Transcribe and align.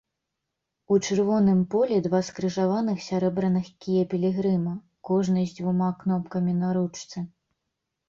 У 0.95 0.95
чырвоным 1.07 1.59
полі 1.73 1.99
два 2.07 2.21
скрыжаваных 2.31 3.05
сярэбраных 3.09 3.71
кія 3.85 4.09
пілігрыма, 4.17 4.75
кожны 5.13 5.47
з 5.49 5.59
дзвюма 5.63 5.95
кнопкамі 6.05 6.61
на 6.67 6.77
ручцы. 6.83 7.17